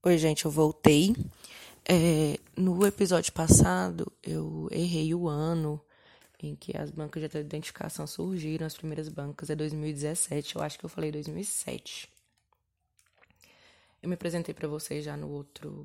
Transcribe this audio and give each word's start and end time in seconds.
Oi, 0.00 0.16
gente, 0.16 0.44
eu 0.44 0.50
voltei. 0.50 1.12
É, 1.84 2.38
no 2.56 2.86
episódio 2.86 3.32
passado, 3.32 4.12
eu 4.22 4.68
errei 4.70 5.12
o 5.12 5.26
ano 5.26 5.84
em 6.40 6.54
que 6.54 6.76
as 6.78 6.88
bancas 6.92 7.28
de 7.28 7.38
identificação 7.38 8.06
surgiram, 8.06 8.64
as 8.64 8.76
primeiras 8.76 9.08
bancas 9.08 9.50
é 9.50 9.56
2017, 9.56 10.54
eu 10.54 10.62
acho 10.62 10.78
que 10.78 10.84
eu 10.84 10.88
falei 10.88 11.10
2007. 11.10 12.08
Eu 14.00 14.08
me 14.08 14.14
apresentei 14.14 14.54
para 14.54 14.68
vocês 14.68 15.04
já 15.04 15.16
no 15.16 15.28
outro 15.30 15.84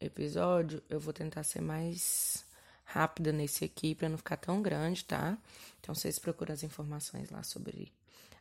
episódio, 0.00 0.80
eu 0.88 1.00
vou 1.00 1.12
tentar 1.12 1.42
ser 1.42 1.60
mais 1.60 2.46
rápida 2.84 3.32
nesse 3.32 3.64
aqui 3.64 3.96
para 3.96 4.08
não 4.08 4.16
ficar 4.16 4.36
tão 4.36 4.62
grande, 4.62 5.04
tá? 5.04 5.36
Então 5.80 5.92
vocês 5.92 6.20
procuram 6.20 6.54
as 6.54 6.62
informações 6.62 7.30
lá 7.30 7.42
sobre 7.42 7.92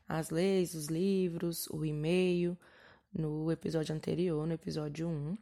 as 0.07 0.29
leis, 0.29 0.75
os 0.75 0.85
livros, 0.85 1.65
o 1.71 1.83
e-mail, 1.83 2.55
no 3.17 3.51
episódio 3.51 3.95
anterior, 3.95 4.45
no 4.45 4.53
episódio 4.53 5.07
1, 5.07 5.37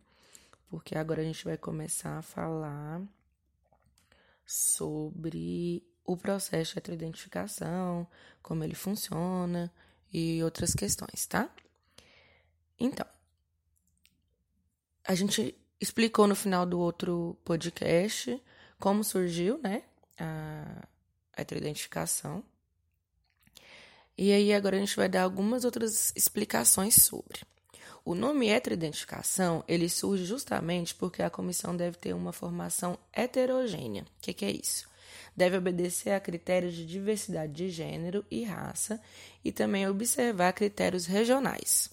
porque 0.70 0.98
agora 0.98 1.22
a 1.22 1.26
gente 1.26 1.44
vai 1.44 1.58
começar 1.58 2.17
a 2.17 2.22
falar 2.22 3.02
sobre 4.45 5.84
o 6.05 6.16
processo 6.16 6.73
de 6.73 6.80
heteroidentificação, 6.80 8.08
como 8.41 8.64
ele 8.64 8.76
funciona 8.76 9.72
e 10.14 10.44
outras 10.44 10.73
questões, 10.73 11.26
tá? 11.26 11.50
Então, 12.80 13.05
a 15.03 15.16
gente 15.16 15.55
explicou 15.80 16.28
no 16.28 16.36
final 16.36 16.66
do 16.66 16.80
outro 16.80 17.38
podcast 17.44 18.42
como 18.80 19.03
surgiu, 19.03 19.59
né, 19.59 19.84
a 20.17 20.88
heteroidentificação. 21.38 22.44
E 24.17 24.31
aí 24.31 24.53
agora 24.53 24.78
a 24.78 24.80
gente 24.80 24.95
vai 24.95 25.09
dar 25.09 25.23
algumas 25.23 25.66
outras 25.66 26.14
explicações 26.16 26.95
sobre. 26.95 27.42
O 28.03 28.13
nome 28.13 28.49
heteroidentificação, 28.49 29.63
ele 29.67 29.89
surge 29.89 30.25
justamente 30.25 30.94
porque 30.94 31.23
a 31.23 31.30
comissão 31.30 31.75
deve 31.75 31.98
ter 31.98 32.13
uma 32.13 32.31
formação 32.31 32.97
heterogênea. 33.11 34.03
O 34.03 34.22
que, 34.22 34.33
que 34.33 34.45
é 34.45 34.52
isso? 34.52 34.88
Deve 35.36 35.58
obedecer 35.58 36.11
a 36.11 36.19
critérios 36.19 36.73
de 36.73 36.86
diversidade 36.86 37.52
de 37.52 37.69
gênero 37.69 38.25
e 38.30 38.44
raça 38.44 39.02
e 39.44 39.52
também 39.52 39.88
observar 39.88 40.53
critérios 40.53 41.05
regionais. 41.05 41.89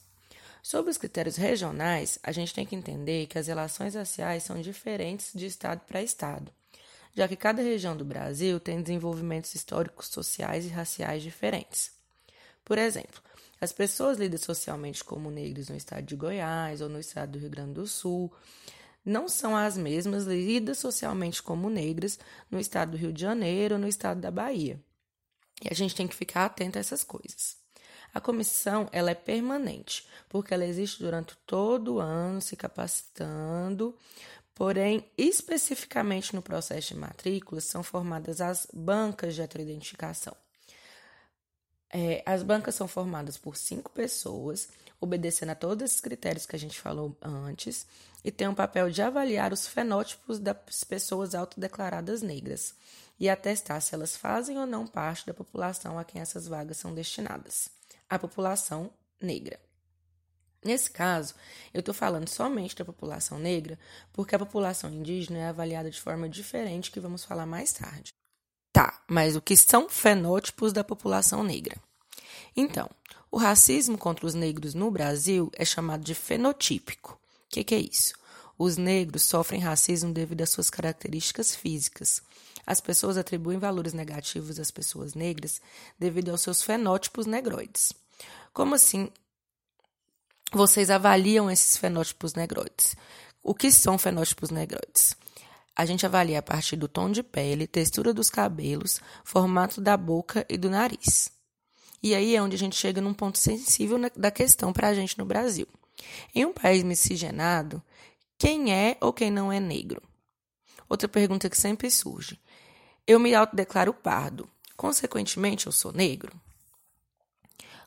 Sobre 0.63 0.93
os 0.93 0.97
critérios 0.97 1.35
regionais, 1.37 2.21
a 2.23 2.31
gente 2.31 2.55
tem 2.55 2.65
que 2.65 2.77
entender 2.77 3.27
que 3.27 3.37
as 3.37 3.49
relações 3.49 3.97
raciais 3.97 4.45
são 4.45 4.61
diferentes 4.61 5.33
de 5.35 5.47
estado 5.47 5.81
para 5.89 6.01
estado, 6.01 6.53
já 7.15 7.27
que 7.27 7.35
cada 7.35 7.61
região 7.61 7.97
do 7.97 8.05
Brasil 8.05 8.61
tem 8.61 8.81
desenvolvimentos 8.81 9.55
históricos, 9.57 10.07
sociais 10.07 10.65
e 10.65 10.69
raciais 10.69 11.23
diferentes. 11.23 11.91
Por 12.65 12.79
exemplo, 12.79 13.21
as 13.63 13.71
pessoas 13.71 14.19
lidas 14.19 14.41
socialmente 14.41 15.05
como 15.05 15.31
negros 15.31 15.69
no 15.69 15.77
estado 15.77 16.03
de 16.05 16.17
Goiás 16.17 16.81
ou 16.81 16.89
no 16.89 16.99
estado 16.99 17.31
do 17.31 17.39
Rio 17.39 17.49
Grande 17.49 17.75
do 17.75 17.87
Sul 17.87 18.33
não 19.05 19.29
são 19.29 19.57
as 19.57 19.79
mesmas 19.79 20.25
lidas 20.25 20.79
socialmente 20.79 21.41
como 21.41 21.71
negras 21.71 22.19
no 22.51 22.59
estado 22.59 22.91
do 22.91 22.97
Rio 22.97 23.13
de 23.13 23.21
Janeiro 23.21 23.77
ou 23.77 23.81
no 23.81 23.87
estado 23.87 24.21
da 24.21 24.33
Bahia. 24.33 24.81
E 25.63 25.69
a 25.71 25.75
gente 25.77 25.95
tem 25.95 26.09
que 26.09 26.15
ficar 26.17 26.45
atento 26.45 26.77
a 26.77 26.81
essas 26.81 27.05
coisas. 27.05 27.57
A 28.13 28.21
comissão 28.21 28.89
ela 28.91 29.13
é 29.13 29.15
permanente, 29.15 30.09
porque 30.29 30.53
ela 30.53 30.67
existe 30.67 31.01
durante 31.01 31.37
todo 31.47 31.95
o 31.95 32.01
ano, 32.01 32.41
se 32.41 32.57
capacitando, 32.57 33.97
porém, 34.57 35.09
especificamente 35.17 36.35
no 36.35 36.43
processo 36.43 36.95
de 36.95 36.97
matrícula, 36.97 37.61
são 37.61 37.85
formadas 37.85 38.41
as 38.41 38.67
bancas 38.75 39.37
de 39.37 39.41
heteroidentificação. 39.41 40.37
É, 41.95 42.23
as 42.25 42.43
bancas 42.43 42.75
são 42.75 42.89
formadas 42.89 43.37
por 43.37 43.55
cinco 43.55 43.91
pessoas, 43.91 44.69
obedecendo 44.99 45.51
a 45.51 45.55
todos 45.55 45.85
esses 45.85 46.01
critérios 46.01 46.47
que 46.47 46.57
a 46.57 46.59
gente 46.59 46.81
falou 46.81 47.15
antes, 47.21 47.87
e 48.25 48.31
tem 48.31 48.49
o 48.49 48.55
papel 48.55 48.91
de 48.91 49.03
avaliar 49.03 49.53
os 49.53 49.67
fenótipos 49.67 50.39
das 50.39 50.85
pessoas 50.85 51.35
autodeclaradas 51.35 52.23
negras 52.23 52.75
e 53.21 53.29
atestar 53.29 53.81
se 53.83 53.95
elas 53.95 54.17
fazem 54.17 54.59
ou 54.59 54.67
não 54.67 54.87
parte 54.87 55.27
da 55.27 55.35
população 55.35 55.99
a 55.99 56.05
quem 56.05 56.21
essas 56.21 56.49
vagas 56.49 56.79
são 56.79 56.95
destinadas, 56.95 57.69
a 58.09 58.19
população 58.19 58.91
negra. 59.21 59.61
Nesse 60.65 60.91
caso, 60.91 61.35
eu 61.75 61.81
estou 61.81 61.93
falando 61.93 62.29
somente 62.29 62.77
da 62.77 62.85
população 62.85 63.39
negra, 63.39 63.79
porque 64.13 64.35
a 64.35 64.39
população 64.39 64.91
indígena 64.91 65.39
é 65.39 65.47
avaliada 65.49 65.91
de 65.91 66.01
forma 66.01 66.29
diferente, 66.29 66.91
que 66.91 67.01
vamos 67.01 67.25
falar 67.25 67.47
mais 67.47 67.73
tarde. 67.73 68.15
Mas 69.13 69.37
o 69.37 69.43
que 69.43 69.55
são 69.55 69.91
fenótipos 69.91 70.73
da 70.73 70.83
população 70.83 71.45
negra? 71.45 71.77
Então, 72.57 72.89
o 73.31 73.37
racismo 73.37 73.99
contra 73.99 74.25
os 74.25 74.33
negros 74.33 74.73
no 74.73 74.91
Brasil 74.91 75.53
é 75.53 75.67
chamado 75.67 76.03
de 76.03 76.15
fenotípico. 76.15 77.21
O 77.45 77.51
que, 77.51 77.63
que 77.63 77.75
é 77.75 77.79
isso? 77.79 78.15
Os 78.57 78.79
negros 78.79 79.25
sofrem 79.25 79.61
racismo 79.61 80.15
devido 80.15 80.41
às 80.41 80.49
suas 80.49 80.71
características 80.71 81.55
físicas. 81.55 82.23
As 82.67 82.81
pessoas 82.81 83.19
atribuem 83.19 83.59
valores 83.59 83.93
negativos 83.93 84.59
às 84.59 84.71
pessoas 84.71 85.13
negras 85.13 85.61
devido 85.99 86.31
aos 86.31 86.41
seus 86.41 86.63
fenótipos 86.63 87.27
negroides. 87.27 87.93
Como 88.51 88.75
assim 88.75 89.11
vocês 90.51 90.89
avaliam 90.89 91.51
esses 91.51 91.77
fenótipos 91.77 92.33
negroides? 92.33 92.97
O 93.43 93.55
que 93.55 93.71
são 93.71 93.99
fenótipos 93.99 94.49
negroides? 94.49 95.15
A 95.75 95.87
gente 95.87 96.05
avalia 96.05 96.39
a 96.39 96.43
partir 96.43 96.77
do 96.77 96.87
tom 96.87 97.11
de 97.11 97.23
pele, 97.23 97.67
textura 97.67 98.13
dos 98.13 98.29
cabelos, 98.29 99.01
formato 99.25 99.81
da 99.81 99.97
boca 99.97 100.45
e 100.49 100.59
do 100.59 100.69
nariz. 100.69 101.31
E 102.03 102.15
aí 102.15 102.35
é 102.35 102.43
onde 102.43 102.57
a 102.57 102.59
gente 102.59 102.77
chega 102.77 103.01
num 103.01 103.15
ponto 103.15 103.39
sensível 103.39 103.99
da 104.15 104.31
questão 104.31 104.73
para 104.73 104.89
a 104.89 104.95
gente 104.95 105.17
no 105.19 105.25
Brasil. 105.25 105.67
Em 106.35 106.45
um 106.45 106.53
país 106.53 106.83
miscigenado, 106.83 107.83
quem 108.37 108.73
é 108.75 108.97
ou 109.01 109.13
quem 109.13 109.31
não 109.31 109.53
é 109.53 109.61
negro? 109.61 110.03
Outra 110.89 111.09
pergunta 111.09 111.49
que 111.49 111.57
sempre 111.57 111.91
surge. 111.91 112.39
Eu 113.07 113.19
me 113.19 113.35
autodeclaro 113.35 113.95
pardo. 113.95 114.49
Consequentemente, 114.77 115.67
eu 115.67 115.73
sou 115.73 115.93
negro? 115.93 116.39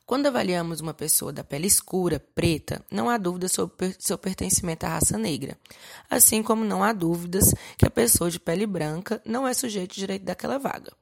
Quando 0.06 0.28
avaliamos 0.28 0.82
uma 0.82 0.94
pessoa 0.94 1.34
da 1.34 1.44
pele 1.44 1.66
escura, 1.66 2.20
preta, 2.20 2.86
não 2.92 3.10
há 3.10 3.18
dúvida 3.18 3.48
sobre 3.48 3.96
seu 3.98 4.20
pertencimento 4.20 4.86
à 4.86 4.90
raça 4.90 5.18
negra, 5.18 5.58
assim 6.08 6.44
como 6.44 6.64
não 6.64 6.84
há 6.84 6.94
dúvidas 6.94 7.56
que 7.76 7.88
a 7.88 7.90
pessoa 7.90 8.30
de 8.30 8.40
pele 8.40 8.68
branca 8.68 9.20
não 9.26 9.48
é 9.48 9.54
sujeito 9.54 9.96
direito 9.96 10.24
daquela 10.24 10.60
vaga. 10.60 10.94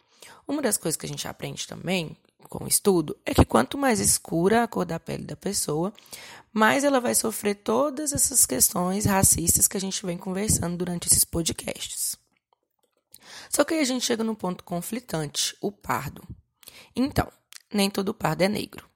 Uma 0.48 0.62
das 0.62 0.78
coisas 0.78 0.96
que 0.96 1.06
a 1.06 1.10
gente 1.10 1.28
aprende 1.28 1.68
também 1.68 2.16
com 2.48 2.64
o 2.64 2.68
estudo 2.68 3.18
é 3.26 3.34
que 3.34 3.44
quanto 3.44 3.78
mais 3.78 4.00
escura 4.00 4.64
a 4.64 4.68
cor 4.70 4.86
da 4.86 5.00
pele 5.02 5.26
da 5.26 5.36
pessoa, 5.36 5.94
mais 6.54 6.86
ela 6.86 7.02
vai 7.02 7.14
sofrer 7.14 7.56
todas 7.56 8.14
essas 8.14 8.46
questões 8.46 9.06
racistas 9.06 9.68
que 9.68 9.76
a 9.76 9.82
gente 9.82 10.06
vem 10.06 10.18
conversando 10.18 10.78
durante 10.78 11.08
esses 11.08 11.26
podcasts. 11.26 12.16
Só 13.50 13.66
que 13.66 13.74
aí 13.74 13.82
a 13.82 13.86
gente 13.86 14.06
chega 14.06 14.24
no 14.24 14.36
ponto 14.36 14.64
conflitante, 14.64 15.58
o 15.60 15.74
pardo. 15.74 16.24
Então, 16.96 17.30
nem 17.74 17.90
todo 17.90 18.14
pardo 18.14 18.44
é 18.44 18.48
negro. 18.48 18.93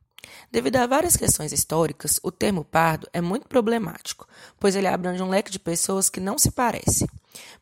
Devido 0.51 0.77
a 0.77 0.87
várias 0.87 1.15
questões 1.15 1.51
históricas, 1.51 2.19
o 2.23 2.31
termo 2.31 2.63
pardo 2.63 3.07
é 3.11 3.21
muito 3.21 3.47
problemático, 3.47 4.27
pois 4.59 4.75
ele 4.75 4.87
abrange 4.87 5.21
um 5.21 5.29
leque 5.29 5.51
de 5.51 5.59
pessoas 5.59 6.09
que 6.09 6.19
não 6.19 6.37
se 6.37 6.51
parecem. 6.51 7.07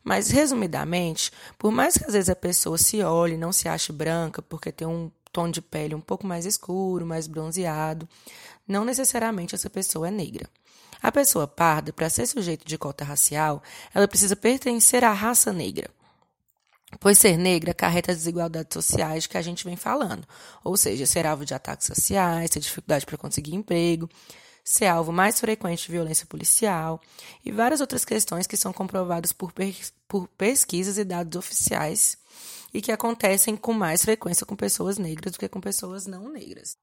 Mas, 0.02 0.30
resumidamente, 0.30 1.30
por 1.58 1.72
mais 1.72 1.96
que 1.96 2.04
às 2.04 2.12
vezes 2.12 2.30
a 2.30 2.36
pessoa 2.36 2.78
se 2.78 3.02
olhe 3.02 3.34
e 3.34 3.38
não 3.38 3.52
se 3.52 3.68
ache 3.68 3.92
branca 3.92 4.40
porque 4.40 4.72
tem 4.72 4.86
um 4.86 5.10
tom 5.32 5.50
de 5.50 5.60
pele 5.60 5.94
um 5.94 6.00
pouco 6.00 6.26
mais 6.26 6.46
escuro, 6.46 7.04
mais 7.04 7.26
bronzeado, 7.26 8.08
não 8.66 8.84
necessariamente 8.84 9.54
essa 9.54 9.68
pessoa 9.68 10.08
é 10.08 10.10
negra. 10.10 10.48
A 11.02 11.12
pessoa 11.12 11.46
parda, 11.46 11.92
para 11.92 12.08
ser 12.08 12.26
sujeito 12.26 12.66
de 12.66 12.78
cota 12.78 13.04
racial, 13.04 13.62
ela 13.94 14.08
precisa 14.08 14.34
pertencer 14.34 15.04
à 15.04 15.12
raça 15.12 15.52
negra 15.52 15.90
pois 17.00 17.18
ser 17.18 17.36
negra 17.36 17.72
acarreta 17.72 18.12
as 18.12 18.18
desigualdades 18.18 18.72
sociais 18.72 19.26
que 19.26 19.36
a 19.36 19.42
gente 19.42 19.64
vem 19.64 19.76
falando, 19.76 20.26
ou 20.62 20.76
seja, 20.76 21.06
ser 21.06 21.26
alvo 21.26 21.44
de 21.44 21.54
ataques 21.54 21.86
sociais, 21.86 22.50
ter 22.50 22.60
dificuldade 22.60 23.04
para 23.04 23.18
conseguir 23.18 23.54
emprego, 23.54 24.08
ser 24.64 24.86
alvo 24.86 25.12
mais 25.12 25.38
frequente 25.38 25.86
de 25.86 25.92
violência 25.92 26.26
policial 26.26 27.00
e 27.44 27.52
várias 27.52 27.80
outras 27.80 28.04
questões 28.04 28.46
que 28.46 28.56
são 28.56 28.72
comprovadas 28.72 29.32
por, 29.32 29.52
por 30.08 30.28
pesquisas 30.28 30.98
e 30.98 31.04
dados 31.04 31.38
oficiais 31.38 32.18
e 32.74 32.82
que 32.82 32.92
acontecem 32.92 33.56
com 33.56 33.72
mais 33.72 34.02
frequência 34.02 34.44
com 34.44 34.56
pessoas 34.56 34.98
negras 34.98 35.32
do 35.32 35.38
que 35.38 35.48
com 35.48 35.60
pessoas 35.60 36.06
não 36.06 36.28
negras. 36.28 36.76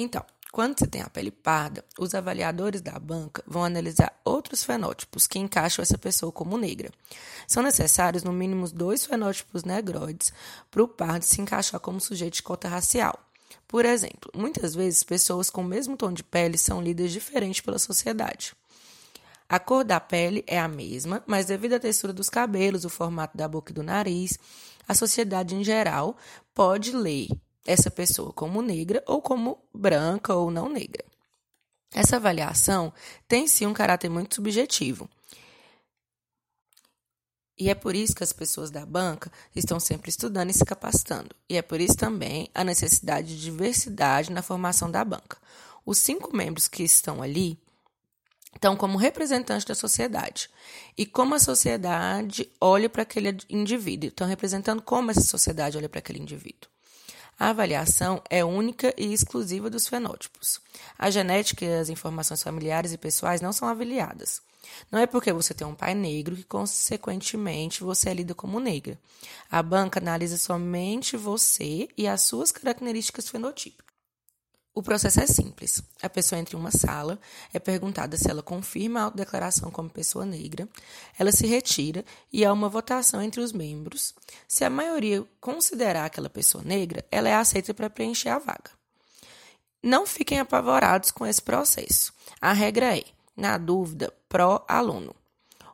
Então, 0.00 0.24
quando 0.50 0.78
você 0.78 0.86
tem 0.86 1.02
a 1.02 1.10
pele 1.10 1.30
parda, 1.30 1.84
os 1.98 2.14
avaliadores 2.14 2.80
da 2.80 2.98
banca 2.98 3.44
vão 3.46 3.62
analisar 3.62 4.18
outros 4.24 4.64
fenótipos 4.64 5.26
que 5.26 5.38
encaixam 5.38 5.82
essa 5.82 5.98
pessoa 5.98 6.32
como 6.32 6.56
negra. 6.56 6.90
São 7.46 7.62
necessários, 7.62 8.22
no 8.22 8.32
mínimo, 8.32 8.66
dois 8.70 9.04
fenótipos 9.04 9.62
negroides 9.62 10.32
para 10.70 10.82
o 10.82 10.88
pardo 10.88 11.22
se 11.22 11.40
encaixar 11.40 11.78
como 11.80 12.00
sujeito 12.00 12.34
de 12.34 12.42
cota 12.42 12.66
racial. 12.66 13.18
Por 13.68 13.84
exemplo, 13.84 14.32
muitas 14.34 14.74
vezes 14.74 15.04
pessoas 15.04 15.50
com 15.50 15.60
o 15.60 15.64
mesmo 15.64 15.98
tom 15.98 16.12
de 16.12 16.24
pele 16.24 16.56
são 16.56 16.82
lidas 16.82 17.12
diferente 17.12 17.62
pela 17.62 17.78
sociedade. 17.78 18.54
A 19.48 19.58
cor 19.58 19.84
da 19.84 20.00
pele 20.00 20.42
é 20.46 20.58
a 20.58 20.66
mesma, 20.66 21.22
mas 21.26 21.46
devido 21.46 21.74
à 21.74 21.78
textura 21.78 22.12
dos 22.12 22.30
cabelos, 22.30 22.86
o 22.86 22.88
formato 22.88 23.36
da 23.36 23.46
boca 23.46 23.70
e 23.70 23.74
do 23.74 23.82
nariz, 23.82 24.38
a 24.88 24.94
sociedade 24.94 25.54
em 25.54 25.62
geral 25.62 26.16
pode 26.54 26.90
ler 26.92 27.28
essa 27.66 27.90
pessoa 27.90 28.32
como 28.32 28.62
negra 28.62 29.02
ou 29.06 29.20
como 29.20 29.58
branca 29.72 30.34
ou 30.34 30.50
não 30.50 30.68
negra. 30.68 31.04
Essa 31.92 32.16
avaliação 32.16 32.92
tem 33.26 33.46
sim 33.48 33.66
um 33.66 33.74
caráter 33.74 34.08
muito 34.08 34.34
subjetivo. 34.36 35.08
E 37.58 37.68
é 37.68 37.74
por 37.74 37.94
isso 37.94 38.14
que 38.14 38.24
as 38.24 38.32
pessoas 38.32 38.70
da 38.70 38.86
banca 38.86 39.30
estão 39.54 39.78
sempre 39.78 40.08
estudando 40.08 40.48
e 40.48 40.54
se 40.54 40.64
capacitando. 40.64 41.36
E 41.46 41.58
é 41.58 41.62
por 41.62 41.78
isso 41.78 41.94
também 41.94 42.48
a 42.54 42.64
necessidade 42.64 43.36
de 43.36 43.42
diversidade 43.42 44.32
na 44.32 44.40
formação 44.40 44.90
da 44.90 45.04
banca. 45.04 45.36
Os 45.84 45.98
cinco 45.98 46.34
membros 46.34 46.68
que 46.68 46.82
estão 46.82 47.20
ali 47.20 47.58
estão 48.54 48.74
como 48.74 48.96
representantes 48.96 49.66
da 49.66 49.74
sociedade. 49.74 50.48
E 50.96 51.04
como 51.04 51.34
a 51.34 51.38
sociedade 51.38 52.50
olha 52.58 52.88
para 52.88 53.02
aquele 53.02 53.36
indivíduo. 53.50 54.08
Estão 54.08 54.26
representando 54.26 54.80
como 54.80 55.10
essa 55.10 55.20
sociedade 55.20 55.76
olha 55.76 55.88
para 55.88 55.98
aquele 55.98 56.18
indivíduo. 56.18 56.69
A 57.40 57.48
avaliação 57.48 58.22
é 58.28 58.44
única 58.44 58.92
e 58.98 59.14
exclusiva 59.14 59.70
dos 59.70 59.88
fenótipos. 59.88 60.60
A 60.98 61.08
genética 61.08 61.64
e 61.64 61.72
as 61.72 61.88
informações 61.88 62.42
familiares 62.42 62.92
e 62.92 62.98
pessoais 62.98 63.40
não 63.40 63.50
são 63.50 63.66
avaliadas. 63.66 64.42
Não 64.92 64.98
é 64.98 65.06
porque 65.06 65.32
você 65.32 65.54
tem 65.54 65.66
um 65.66 65.74
pai 65.74 65.94
negro 65.94 66.36
que, 66.36 66.44
consequentemente, 66.44 67.82
você 67.82 68.10
é 68.10 68.14
lida 68.14 68.34
como 68.34 68.60
negra. 68.60 69.00
A 69.50 69.62
banca 69.62 69.98
analisa 69.98 70.36
somente 70.36 71.16
você 71.16 71.88
e 71.96 72.06
as 72.06 72.20
suas 72.20 72.52
características 72.52 73.30
fenotípicas. 73.30 73.89
O 74.72 74.82
processo 74.82 75.20
é 75.20 75.26
simples. 75.26 75.82
A 76.00 76.08
pessoa 76.08 76.38
entra 76.38 76.56
em 76.56 76.60
uma 76.60 76.70
sala, 76.70 77.18
é 77.52 77.58
perguntada 77.58 78.16
se 78.16 78.30
ela 78.30 78.42
confirma 78.42 79.00
a 79.00 79.02
autodeclaração 79.04 79.70
como 79.70 79.90
pessoa 79.90 80.24
negra, 80.24 80.68
ela 81.18 81.32
se 81.32 81.46
retira 81.46 82.04
e 82.32 82.44
há 82.44 82.52
uma 82.52 82.68
votação 82.68 83.20
entre 83.20 83.40
os 83.40 83.52
membros. 83.52 84.14
Se 84.46 84.64
a 84.64 84.70
maioria 84.70 85.26
considerar 85.40 86.04
aquela 86.04 86.30
pessoa 86.30 86.62
negra, 86.62 87.04
ela 87.10 87.28
é 87.28 87.34
aceita 87.34 87.74
para 87.74 87.90
preencher 87.90 88.28
a 88.28 88.38
vaga. 88.38 88.70
Não 89.82 90.06
fiquem 90.06 90.38
apavorados 90.38 91.10
com 91.10 91.26
esse 91.26 91.42
processo. 91.42 92.12
A 92.40 92.52
regra 92.52 92.96
é 92.96 93.04
na 93.36 93.58
dúvida, 93.58 94.12
pró-aluno. 94.28 95.16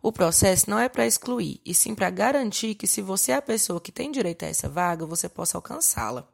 O 0.00 0.12
processo 0.12 0.70
não 0.70 0.78
é 0.78 0.88
para 0.88 1.06
excluir, 1.06 1.60
e 1.66 1.74
sim 1.74 1.94
para 1.94 2.08
garantir 2.10 2.76
que, 2.76 2.86
se 2.86 3.02
você 3.02 3.32
é 3.32 3.34
a 3.34 3.42
pessoa 3.42 3.80
que 3.80 3.90
tem 3.90 4.10
direito 4.10 4.44
a 4.44 4.48
essa 4.48 4.68
vaga, 4.68 5.04
você 5.04 5.28
possa 5.28 5.58
alcançá-la. 5.58 6.28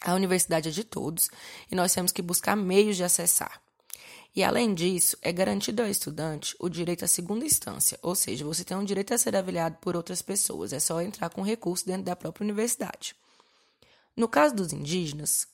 A 0.00 0.14
universidade 0.14 0.68
é 0.68 0.72
de 0.72 0.84
todos 0.84 1.28
e 1.70 1.74
nós 1.74 1.92
temos 1.92 2.12
que 2.12 2.22
buscar 2.22 2.56
meios 2.56 2.96
de 2.96 3.04
acessar. 3.04 3.60
E, 4.34 4.44
além 4.44 4.72
disso, 4.74 5.16
é 5.22 5.32
garantido 5.32 5.82
ao 5.82 5.88
estudante 5.88 6.54
o 6.60 6.68
direito 6.68 7.04
à 7.04 7.08
segunda 7.08 7.44
instância, 7.44 7.98
ou 8.02 8.14
seja, 8.14 8.44
você 8.44 8.62
tem 8.62 8.76
um 8.76 8.84
direito 8.84 9.12
a 9.12 9.18
ser 9.18 9.34
avaliado 9.34 9.78
por 9.80 9.96
outras 9.96 10.22
pessoas, 10.22 10.72
é 10.72 10.78
só 10.78 11.00
entrar 11.00 11.30
com 11.30 11.42
recurso 11.42 11.86
dentro 11.86 12.04
da 12.04 12.14
própria 12.14 12.44
universidade. 12.44 13.16
No 14.14 14.28
caso 14.28 14.54
dos 14.54 14.72
indígenas, 14.72 15.48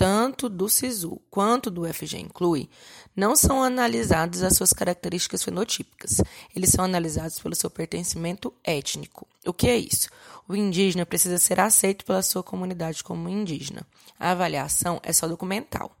tanto 0.00 0.48
do 0.48 0.66
SISU 0.66 1.20
quanto 1.30 1.70
do 1.70 1.84
FG 1.84 2.20
Inclui, 2.20 2.70
não 3.14 3.36
são 3.36 3.62
analisadas 3.62 4.42
as 4.42 4.56
suas 4.56 4.72
características 4.72 5.42
fenotípicas. 5.42 6.22
Eles 6.56 6.70
são 6.70 6.86
analisados 6.86 7.38
pelo 7.38 7.54
seu 7.54 7.68
pertencimento 7.68 8.50
étnico. 8.64 9.28
O 9.44 9.52
que 9.52 9.68
é 9.68 9.76
isso? 9.76 10.08
O 10.48 10.56
indígena 10.56 11.04
precisa 11.04 11.36
ser 11.36 11.60
aceito 11.60 12.06
pela 12.06 12.22
sua 12.22 12.42
comunidade 12.42 13.04
como 13.04 13.28
indígena. 13.28 13.86
A 14.18 14.30
avaliação 14.30 14.98
é 15.02 15.12
só 15.12 15.28
documental. 15.28 15.94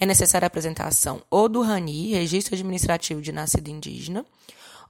É 0.00 0.04
necessária 0.04 0.46
a 0.46 0.48
apresentação 0.48 1.22
ou 1.30 1.48
do 1.48 1.62
RANI, 1.62 2.14
Registro 2.14 2.56
Administrativo 2.56 3.22
de 3.22 3.30
Nascido 3.30 3.68
Indígena, 3.68 4.26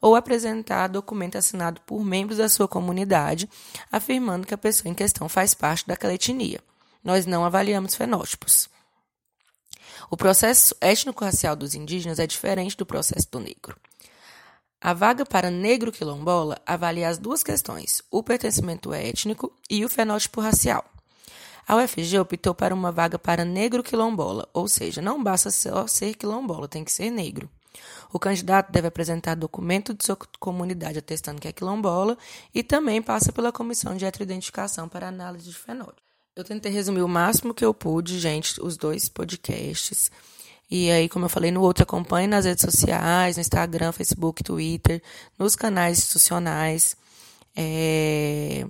ou 0.00 0.16
apresentar 0.16 0.88
documento 0.88 1.37
assinado 1.37 1.82
por 1.82 2.02
membros 2.02 2.38
da 2.38 2.49
sua 2.49 2.66
comunidade, 2.66 3.46
afirmando 3.93 4.46
que 4.46 4.55
a 4.55 4.58
pessoa 4.58 4.90
em 4.90 4.94
questão 4.94 5.28
faz 5.28 5.52
parte 5.52 5.87
daquela 5.87 6.14
etnia 6.14 6.62
nós 7.04 7.26
não 7.26 7.44
avaliamos 7.44 7.94
fenótipos. 7.94 8.68
O 10.10 10.16
processo 10.16 10.74
étnico-racial 10.80 11.54
dos 11.54 11.74
indígenas 11.74 12.18
é 12.18 12.26
diferente 12.26 12.76
do 12.76 12.86
processo 12.86 13.28
do 13.30 13.38
negro. 13.38 13.76
A 14.80 14.92
vaga 14.92 15.24
para 15.24 15.50
negro 15.50 15.90
quilombola 15.90 16.60
avalia 16.66 17.08
as 17.08 17.16
duas 17.16 17.42
questões, 17.42 18.02
o 18.10 18.22
pertencimento 18.22 18.92
étnico 18.92 19.52
e 19.70 19.84
o 19.84 19.88
fenótipo 19.88 20.40
racial. 20.40 20.84
A 21.66 21.76
UFG 21.76 22.18
optou 22.18 22.54
para 22.54 22.74
uma 22.74 22.92
vaga 22.92 23.18
para 23.18 23.44
negro 23.46 23.82
quilombola, 23.82 24.46
ou 24.52 24.68
seja, 24.68 25.00
não 25.00 25.22
basta 25.22 25.50
só 25.50 25.86
ser 25.86 26.14
quilombola, 26.14 26.68
tem 26.68 26.84
que 26.84 26.92
ser 26.92 27.10
negro. 27.10 27.48
O 28.12 28.18
candidato 28.18 28.70
deve 28.70 28.86
apresentar 28.86 29.34
documento 29.34 29.94
de 29.94 30.04
sua 30.04 30.16
comunidade 30.38 30.98
atestando 30.98 31.40
que 31.40 31.48
é 31.48 31.52
quilombola 31.52 32.18
e 32.54 32.62
também 32.62 33.00
passa 33.00 33.32
pela 33.32 33.50
comissão 33.50 33.96
de 33.96 34.04
heteroidentificação 34.04 34.86
para 34.86 35.08
análise 35.08 35.48
de 35.48 35.56
fenótipo. 35.56 36.03
Eu 36.36 36.42
tentei 36.42 36.72
resumir 36.72 37.02
o 37.02 37.08
máximo 37.08 37.54
que 37.54 37.64
eu 37.64 37.72
pude, 37.72 38.19
gente, 38.19 38.60
os 38.60 38.76
dois 38.76 39.08
podcasts. 39.08 40.10
E 40.69 40.90
aí, 40.90 41.08
como 41.08 41.26
eu 41.26 41.28
falei 41.28 41.52
no 41.52 41.62
outro, 41.62 41.84
acompanhe 41.84 42.26
nas 42.26 42.44
redes 42.44 42.62
sociais, 42.62 43.36
no 43.36 43.40
Instagram, 43.40 43.92
Facebook, 43.92 44.42
Twitter, 44.42 45.00
nos 45.38 45.54
canais 45.54 45.98
institucionais. 45.98 46.96
É... 47.56 48.66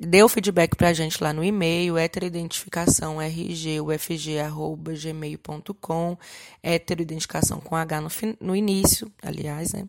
Dê 0.00 0.22
o 0.22 0.28
feedback 0.28 0.74
pra 0.74 0.94
gente 0.94 1.22
lá 1.22 1.34
no 1.34 1.44
e-mail, 1.44 1.98
heteroidentificação 1.98 3.18
rgufg.gmail.com, 3.18 6.18
heteroidentificação 6.62 7.60
com 7.60 7.76
H 7.76 8.00
no, 8.00 8.08
no 8.40 8.56
início, 8.56 9.12
aliás, 9.22 9.74
né? 9.74 9.86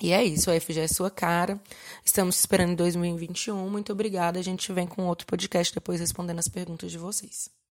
E 0.00 0.12
é 0.12 0.24
isso, 0.24 0.50
a 0.50 0.58
FG 0.58 0.80
é 0.80 0.88
sua 0.88 1.10
cara. 1.10 1.60
Estamos 2.04 2.38
esperando 2.38 2.70
em 2.70 2.76
2021. 2.76 3.68
Muito 3.68 3.92
obrigada. 3.92 4.38
A 4.38 4.42
gente 4.42 4.72
vem 4.72 4.86
com 4.86 5.06
outro 5.06 5.26
podcast 5.26 5.74
depois 5.74 6.00
respondendo 6.00 6.38
as 6.38 6.48
perguntas 6.48 6.90
de 6.90 6.98
vocês. 6.98 7.59